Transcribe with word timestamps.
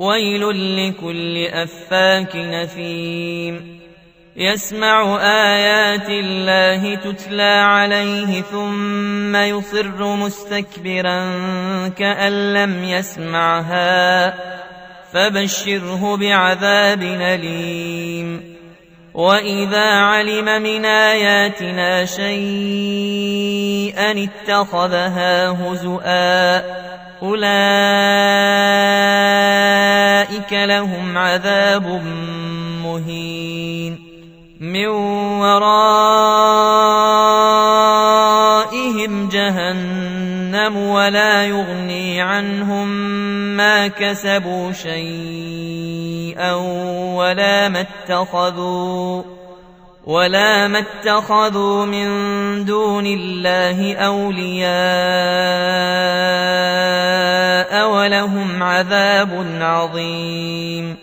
ويل 0.00 0.42
لكل 0.76 1.46
أفاك 1.46 2.36
نثيم. 2.36 3.80
يسمع 4.36 5.18
آيات 5.22 6.08
الله 6.08 6.94
تتلى 6.94 7.42
عليه 7.42 8.42
ثم 8.42 9.36
يصر 9.36 10.16
مستكبرا 10.16 11.28
كأن 11.88 12.54
لم 12.54 12.84
يسمعها. 12.84 14.34
فبشره 15.12 16.16
بعذاب 16.16 17.02
أليم. 17.02 18.56
وإذا 19.14 19.90
علم 19.90 20.62
من 20.62 20.84
آياتنا 20.84 22.04
شيئا 22.04 23.30
اتخذها 24.28 25.48
هزؤا 25.48 26.60
أولئك 27.22 27.42
لهم 30.52 31.18
عذاب 31.18 32.02
مهين. 32.84 34.10
من 34.60 34.86
ورائهم 35.40 35.80
جهنم 39.28 40.76
ولا 40.76 41.44
يغني 41.44 42.20
عنهم 42.20 42.88
ما 43.56 43.88
كسبوا 43.88 44.72
شيئا 44.72 46.54
ولا 47.14 47.68
ما 47.68 47.80
اتخذوا 47.80 49.39
ولا 50.04 50.68
ما 50.68 50.78
اتخذوا 50.78 51.86
من 51.86 52.08
دون 52.64 53.06
الله 53.06 53.96
اولياء 53.96 54.70
ولهم 57.90 58.62
عذاب 58.62 59.46
عظيم. 59.60 60.96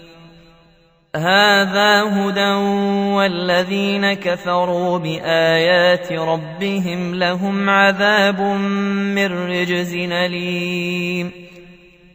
هذا 1.16 2.04
هدى 2.04 2.54
والذين 3.16 4.14
كفروا 4.14 4.98
بايات 4.98 6.12
ربهم 6.12 7.16
لهم 7.16 7.70
عذاب 7.70 8.42
من 8.42 9.50
رجز 9.50 9.94
اليم. 9.94 11.47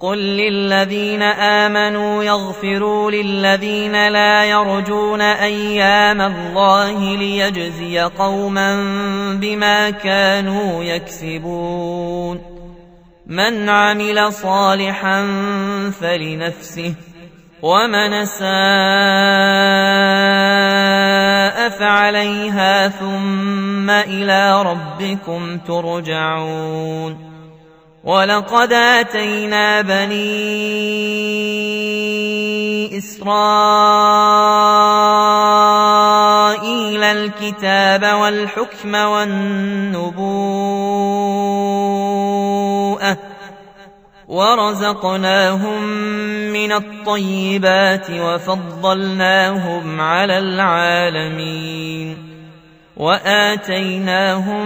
قل 0.00 0.18
للذين 0.18 1.22
امنوا 1.22 2.24
يغفروا 2.24 3.10
للذين 3.10 4.08
لا 4.08 4.44
يرجون 4.44 5.20
أيام 5.20 6.20
الله 6.20 7.16
ليجزي 7.16 8.00
قوما 8.00 8.76
بما 9.40 9.90
كانوا 9.90 10.84
يكسبون 10.84 12.40
من 13.26 13.68
عمل 13.68 14.32
صالحا 14.32 15.22
فلنفسه 16.00 16.94
ومن 17.62 18.24
ساء 18.24 18.48
فعليها 21.68 22.88
ثم 22.88 23.90
إلى 23.90 24.62
ربكم 24.62 25.58
ترجعون 25.58 27.29
ولقد 28.04 28.72
اتينا 28.72 29.80
بني 29.80 30.40
اسرائيل 32.98 33.42
الكتاب 37.04 38.20
والحكم 38.20 38.94
والنبوءه 38.94 40.30
ورزقناهم 44.28 45.82
من 46.52 46.72
الطيبات 46.72 48.10
وفضلناهم 48.10 50.00
على 50.00 50.38
العالمين 50.38 52.16
واتيناهم 52.96 54.64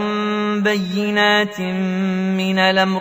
بينات 0.63 1.61
من 1.61 2.59
الامر 2.59 3.01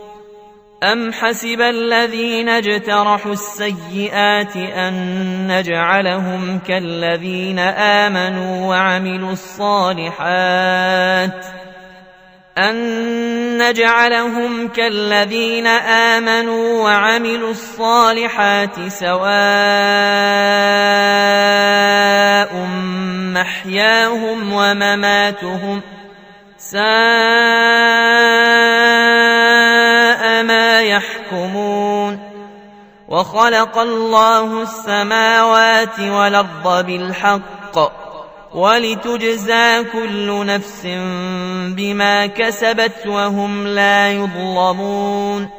أم 0.83 1.13
حسب 1.13 1.61
الذين 1.61 2.49
اجترحوا 2.49 3.33
السيئات 3.33 4.55
أن 4.55 5.47
نجعلهم 5.47 6.59
كالذين 6.59 7.59
آمنوا 7.59 8.67
وعملوا 8.67 9.31
الصالحات 9.31 10.55
أن 12.57 12.77
نجعلهم 13.57 14.67
كالذين 14.67 15.67
آمنوا 16.17 16.83
وعملوا 16.83 17.51
الصالحات 17.51 18.87
سواء 18.87 19.31
محياهم 23.33 24.53
ومماتهم 24.53 25.81
ساء 26.57 26.81
ما 30.45 30.81
يحكمون 30.81 32.19
وخلق 33.07 33.77
الله 33.77 34.61
السماوات 34.61 35.99
والأرض 35.99 36.85
بالحق 36.85 38.01
ولتجزى 38.55 39.83
كل 39.83 40.45
نفس 40.45 40.81
بما 41.75 42.25
كسبت 42.25 43.07
وهم 43.07 43.67
لا 43.67 44.11
يظلمون 44.11 45.49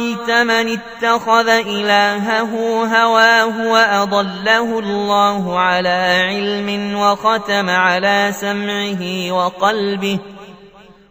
أفرايت 0.00 0.30
من 0.30 0.78
اتخذ 0.78 1.48
إلهه 1.48 2.52
هواه 2.84 3.68
وأضله 3.68 4.78
الله 4.78 5.58
على 5.58 6.26
علم 6.28 6.96
وختم 6.96 7.70
على 7.70 8.30
سمعه 8.32 9.32
وقلبه 9.32 10.18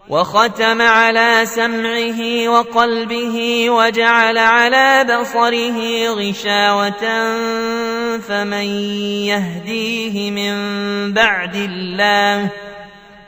وختم 0.09 0.81
على 0.81 1.41
سمعه 1.45 2.49
وقلبه 2.49 3.69
وجعل 3.69 4.37
على 4.37 5.05
بصره 5.21 6.07
غشاوة 6.09 7.05
فمن 8.17 8.65
يهديه 9.25 10.31
من 10.31 10.53
بعد 11.13 11.55
الله 11.55 12.49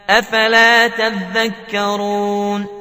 أفلا 0.09 0.87
تذكرون 0.87 2.80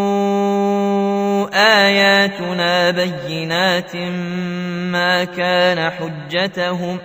آياتنا 1.53 2.91
بينات 2.91 3.95
ما 4.91 5.23
كان 5.23 5.89
حجتهم 5.89 6.97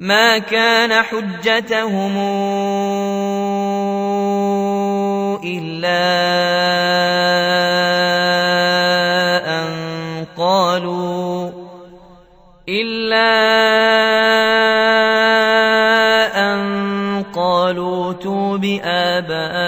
ما 0.00 0.38
كان 0.38 1.02
حجتهم 1.02 2.16
إلا 5.44 6.08
أن 9.58 9.68
قالوا 10.36 11.50
إلا 12.68 13.28
أن 16.36 17.22
قالوا 17.34 18.12
تو 18.12 18.58
بآبائنا 18.58 19.67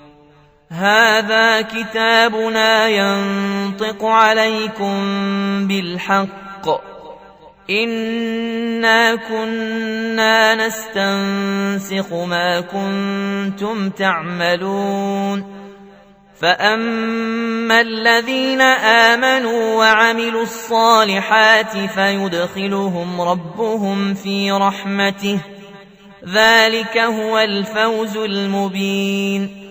هذا 0.71 1.61
كتابنا 1.61 2.87
ينطق 2.87 4.05
عليكم 4.05 4.97
بالحق 5.67 6.67
إنا 7.69 9.15
كنا 9.15 10.55
نستنسخ 10.55 12.13
ما 12.13 12.61
كنتم 12.61 13.89
تعملون 13.89 15.61
فأما 16.41 17.81
الذين 17.81 18.61
آمنوا 18.61 19.75
وعملوا 19.75 20.43
الصالحات 20.43 21.77
فيدخلهم 21.77 23.21
ربهم 23.21 24.13
في 24.13 24.51
رحمته 24.51 25.39
ذلك 26.27 26.97
هو 26.97 27.39
الفوز 27.39 28.17
المبين 28.17 29.70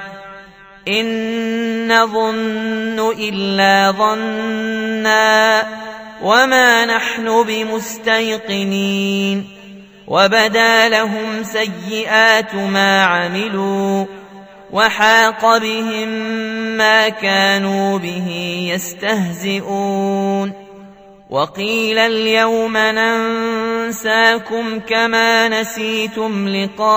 إن 0.87 1.87
نظن 1.87 3.13
إلا 3.19 3.91
ظنا 3.91 5.63
وما 6.23 6.85
نحن 6.85 7.43
بمستيقنين 7.43 9.47
وبدا 10.07 10.89
لهم 10.89 11.43
سيئات 11.43 12.55
ما 12.55 13.03
عملوا 13.03 14.05
وحاق 14.71 15.57
بهم 15.57 16.09
ما 16.77 17.09
كانوا 17.09 17.97
به 17.97 18.27
يستهزئون 18.73 20.60
وقيل 21.31 21.99
اليوم 21.99 22.77
ننساكم 22.77 24.79
كما 24.79 25.49
نسيتم 25.49 26.47
لقاء 26.47 26.91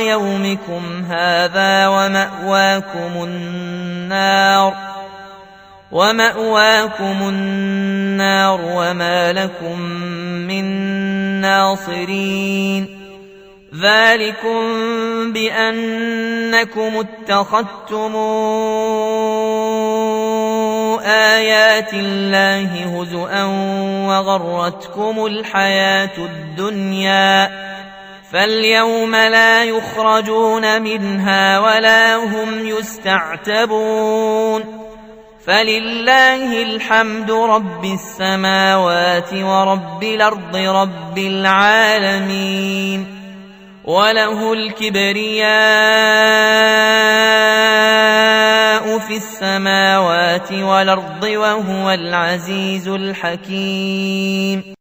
يومكم 0.00 1.04
هذا 1.10 1.88
ومأواكم 1.88 3.24
النار 3.24 4.74
ومأواكم 5.92 7.28
النار 7.28 8.60
وما 8.62 9.32
لكم 9.32 9.80
من 10.48 10.64
ناصرين 11.40 13.02
ذلكم 13.74 14.62
بأنكم 15.32 16.92
اتخذتم 16.96 18.12
آيات 21.06 21.94
الله 21.94 23.00
هزؤا 23.00 23.44
وغرتكم 24.08 25.26
الحياة 25.26 26.18
الدنيا 26.18 27.50
فاليوم 28.32 29.16
لا 29.16 29.64
يخرجون 29.64 30.82
منها 30.82 31.58
ولا 31.58 32.16
هم 32.16 32.66
يستعتبون 32.66 34.64
فلله 35.46 36.62
الحمد 36.62 37.30
رب 37.30 37.84
السماوات 37.84 39.32
ورب 39.34 40.02
الأرض 40.02 40.56
رب 40.56 41.18
العالمين 41.18 43.06
وله 43.84 44.52
الكبرياء 44.52 45.52
في 48.98 49.16
السماوات 49.16 50.52
والأرض 50.52 51.22
وهو 51.24 51.90
العزيز 51.90 52.88
الحكيم. 52.88 54.74